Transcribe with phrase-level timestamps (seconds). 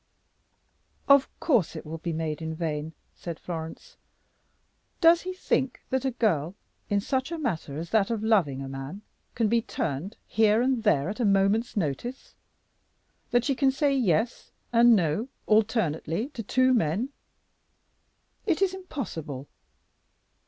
[1.07, 3.97] "Of course it will be made in vain," said Florence.
[4.99, 6.55] "Does he think that a girl,
[6.89, 9.03] in such a matter as that of loving a man,
[9.35, 12.33] can be turned here and there at a moment's notice,
[13.29, 17.09] that she can say yes and no alternately to two men?
[18.47, 19.47] It is impossible.